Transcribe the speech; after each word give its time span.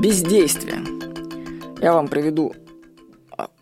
Бездействие. 0.00 0.82
Я 1.82 1.92
вам 1.92 2.08
приведу 2.08 2.54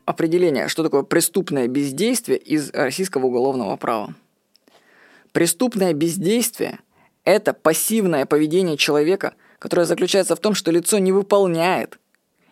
определение, 0.04 0.68
что 0.68 0.84
такое 0.84 1.02
преступное 1.02 1.66
бездействие 1.66 2.38
из 2.38 2.70
российского 2.70 3.26
уголовного 3.26 3.76
права. 3.76 4.14
Преступное 5.32 5.94
бездействие– 5.94 6.78
это 7.24 7.54
пассивное 7.54 8.24
поведение 8.24 8.76
человека, 8.76 9.34
которое 9.58 9.84
заключается 9.84 10.36
в 10.36 10.38
том, 10.38 10.54
что 10.54 10.70
лицо 10.70 10.98
не 10.98 11.10
выполняет 11.10 11.98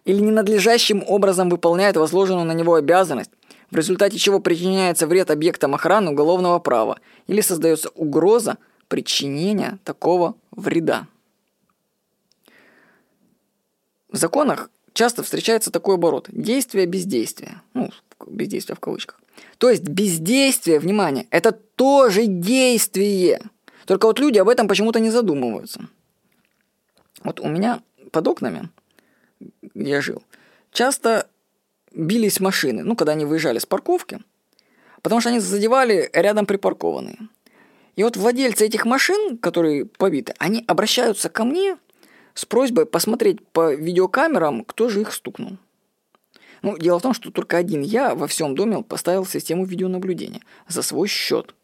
или 0.04 0.18
ненадлежащим 0.18 1.04
образом 1.06 1.48
выполняет 1.48 1.96
возложенную 1.96 2.44
на 2.44 2.54
него 2.54 2.74
обязанность, 2.74 3.30
в 3.70 3.76
результате 3.76 4.18
чего 4.18 4.40
причиняется 4.40 5.06
вред 5.06 5.30
объектам 5.30 5.76
охраны 5.76 6.10
уголовного 6.10 6.58
права 6.58 6.98
или 7.28 7.40
создается 7.40 7.90
угроза 7.90 8.58
причинения 8.88 9.78
такого 9.84 10.34
вреда. 10.50 11.06
В 14.10 14.16
законах 14.16 14.70
часто 14.92 15.22
встречается 15.22 15.70
такой 15.70 15.96
оборот– 15.96 16.26
действие 16.28 16.86
бездействия. 16.86 17.62
Ну, 17.74 17.90
бездействие 18.26 18.76
в 18.76 18.80
кавычках. 18.80 19.20
То 19.58 19.70
есть 19.70 19.82
бездействие, 19.82 20.78
внимание, 20.78 21.26
это 21.30 21.52
тоже 21.52 22.26
действие. 22.26 23.40
Только 23.86 24.06
вот 24.06 24.18
люди 24.18 24.38
об 24.38 24.48
этом 24.48 24.68
почему-то 24.68 25.00
не 25.00 25.10
задумываются. 25.10 25.88
Вот 27.22 27.40
у 27.40 27.48
меня 27.48 27.82
под 28.10 28.28
окнами, 28.28 28.68
где 29.74 29.90
я 29.90 30.00
жил, 30.00 30.22
часто 30.72 31.28
бились 31.92 32.40
машины, 32.40 32.82
ну, 32.82 32.96
когда 32.96 33.12
они 33.12 33.24
выезжали 33.24 33.58
с 33.58 33.66
парковки, 33.66 34.20
потому 35.02 35.20
что 35.20 35.30
они 35.30 35.40
задевали 35.40 36.10
рядом 36.12 36.46
припаркованные. 36.46 37.18
И 37.96 38.02
вот 38.02 38.16
владельцы 38.16 38.66
этих 38.66 38.84
машин, 38.84 39.38
которые 39.38 39.86
побиты, 39.86 40.34
они 40.38 40.62
обращаются 40.66 41.30
ко 41.30 41.44
мне 41.44 41.78
с 42.36 42.44
просьбой 42.44 42.84
посмотреть 42.84 43.44
по 43.48 43.74
видеокамерам, 43.74 44.62
кто 44.64 44.88
же 44.90 45.00
их 45.00 45.12
стукнул. 45.12 45.56
Ну, 46.62 46.76
дело 46.76 46.98
в 46.98 47.02
том, 47.02 47.14
что 47.14 47.30
только 47.30 47.56
один 47.56 47.80
я 47.80 48.14
во 48.14 48.26
всем 48.26 48.54
доме 48.54 48.82
поставил 48.82 49.24
систему 49.24 49.64
видеонаблюдения 49.64 50.42
за 50.68 50.82
свой 50.82 51.08
счет. 51.08 51.54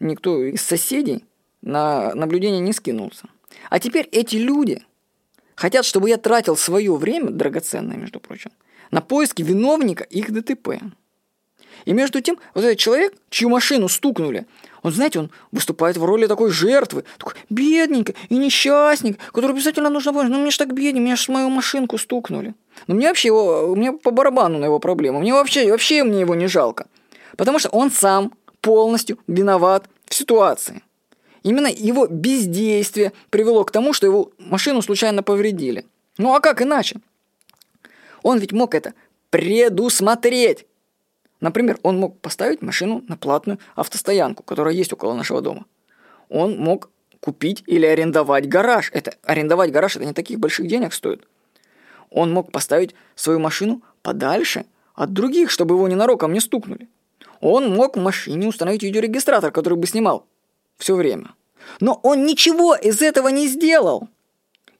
Никто 0.00 0.42
из 0.42 0.62
соседей 0.62 1.24
на 1.62 2.12
наблюдение 2.14 2.60
не 2.60 2.72
скинулся. 2.72 3.28
А 3.68 3.78
теперь 3.78 4.08
эти 4.10 4.36
люди 4.36 4.82
хотят, 5.54 5.84
чтобы 5.84 6.08
я 6.08 6.16
тратил 6.16 6.56
свое 6.56 6.94
время, 6.96 7.30
драгоценное, 7.30 7.96
между 7.96 8.18
прочим, 8.18 8.50
на 8.90 9.00
поиски 9.00 9.42
виновника 9.42 10.02
их 10.04 10.32
ДТП. 10.32 10.80
И 11.84 11.92
между 11.92 12.20
тем, 12.20 12.38
вот 12.54 12.64
этот 12.64 12.78
человек, 12.78 13.14
чью 13.30 13.48
машину 13.48 13.88
стукнули, 13.88 14.46
он, 14.82 14.92
знаете, 14.92 15.18
он 15.18 15.30
выступает 15.52 15.96
в 15.96 16.04
роли 16.04 16.26
такой 16.26 16.50
жертвы, 16.50 17.04
такой 17.18 17.34
бедненький 17.50 18.14
и 18.28 18.36
несчастник, 18.36 19.18
который 19.32 19.52
обязательно 19.52 19.90
нужно 19.90 20.12
помочь. 20.12 20.30
Ну, 20.30 20.40
мне 20.40 20.50
же 20.50 20.58
так 20.58 20.72
бедненько, 20.72 21.00
меня 21.00 21.16
же 21.16 21.32
мою 21.32 21.50
машинку 21.50 21.98
стукнули. 21.98 22.54
Но 22.86 22.94
мне 22.94 23.08
вообще 23.08 23.28
его, 23.28 23.74
мне 23.74 23.92
по 23.92 24.10
барабану 24.10 24.58
на 24.58 24.64
его 24.64 24.78
проблему. 24.78 25.20
Мне 25.20 25.32
вообще, 25.32 25.70
вообще 25.70 26.02
мне 26.04 26.20
его 26.20 26.34
не 26.34 26.46
жалко. 26.46 26.86
Потому 27.36 27.58
что 27.58 27.68
он 27.70 27.90
сам 27.90 28.32
полностью 28.60 29.18
виноват 29.26 29.88
в 30.06 30.14
ситуации. 30.14 30.82
Именно 31.42 31.68
его 31.68 32.06
бездействие 32.06 33.12
привело 33.30 33.64
к 33.64 33.70
тому, 33.70 33.92
что 33.92 34.06
его 34.06 34.30
машину 34.38 34.82
случайно 34.82 35.22
повредили. 35.22 35.86
Ну 36.18 36.34
а 36.34 36.40
как 36.40 36.60
иначе? 36.60 37.00
Он 38.22 38.38
ведь 38.38 38.52
мог 38.52 38.74
это 38.74 38.92
предусмотреть. 39.30 40.66
Например, 41.40 41.78
он 41.82 41.98
мог 41.98 42.20
поставить 42.20 42.62
машину 42.62 43.02
на 43.08 43.16
платную 43.16 43.58
автостоянку, 43.74 44.42
которая 44.42 44.74
есть 44.74 44.92
около 44.92 45.14
нашего 45.14 45.40
дома. 45.40 45.64
Он 46.28 46.58
мог 46.58 46.90
купить 47.20 47.62
или 47.66 47.86
арендовать 47.86 48.48
гараж. 48.48 48.90
Это 48.92 49.14
арендовать 49.22 49.72
гараж 49.72 49.96
это 49.96 50.04
не 50.04 50.12
таких 50.12 50.38
больших 50.38 50.66
денег 50.66 50.92
стоит. 50.92 51.26
Он 52.10 52.32
мог 52.32 52.52
поставить 52.52 52.94
свою 53.14 53.38
машину 53.38 53.82
подальше 54.02 54.66
от 54.94 55.12
других, 55.12 55.50
чтобы 55.50 55.74
его 55.76 55.88
ненароком 55.88 56.32
не 56.32 56.40
стукнули. 56.40 56.88
Он 57.40 57.74
мог 57.74 57.96
в 57.96 58.00
машине 58.00 58.48
установить 58.48 58.82
видеорегистратор, 58.82 59.50
который 59.50 59.78
бы 59.78 59.86
снимал 59.86 60.26
все 60.76 60.94
время. 60.94 61.34
Но 61.80 61.98
он 62.02 62.24
ничего 62.26 62.74
из 62.74 63.00
этого 63.00 63.28
не 63.28 63.46
сделал. 63.46 64.08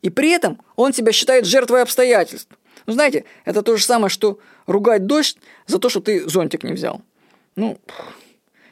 И 0.02 0.10
при 0.10 0.30
этом 0.30 0.60
он 0.76 0.92
себя 0.92 1.12
считает 1.12 1.46
жертвой 1.46 1.82
обстоятельств. 1.82 2.50
Ну, 2.90 2.94
знаете, 2.94 3.24
это 3.44 3.62
то 3.62 3.76
же 3.76 3.84
самое, 3.84 4.10
что 4.10 4.40
ругать 4.66 5.06
дождь 5.06 5.38
за 5.68 5.78
то, 5.78 5.88
что 5.88 6.00
ты 6.00 6.28
зонтик 6.28 6.64
не 6.64 6.72
взял. 6.72 7.02
Ну, 7.54 7.78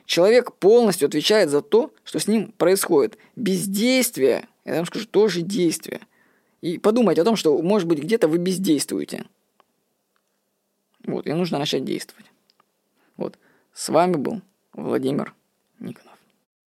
человек 0.06 0.54
полностью 0.54 1.06
отвечает 1.06 1.50
за 1.50 1.62
то, 1.62 1.94
что 2.02 2.18
с 2.18 2.26
ним 2.26 2.50
происходит. 2.50 3.16
Бездействие, 3.36 4.48
я 4.64 4.78
вам 4.78 4.86
скажу, 4.86 5.06
тоже 5.06 5.42
действие. 5.42 6.00
И 6.62 6.78
подумайте 6.78 7.22
о 7.22 7.24
том, 7.24 7.36
что, 7.36 7.62
может 7.62 7.86
быть, 7.86 8.00
где-то 8.00 8.26
вы 8.26 8.38
бездействуете. 8.38 9.24
Вот, 11.06 11.28
и 11.28 11.32
нужно 11.32 11.60
начать 11.60 11.84
действовать. 11.84 12.26
Вот, 13.16 13.38
с 13.72 13.88
вами 13.88 14.16
был 14.16 14.42
Владимир 14.72 15.32
Никонов. 15.78 16.07